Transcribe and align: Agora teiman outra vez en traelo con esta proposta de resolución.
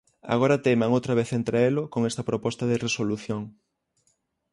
Agora 0.33 0.61
teiman 0.65 0.95
outra 0.97 1.17
vez 1.19 1.29
en 1.37 1.43
traelo 1.49 1.83
con 1.93 2.01
esta 2.09 2.27
proposta 2.29 2.63
de 2.67 2.81
resolución. 2.85 3.41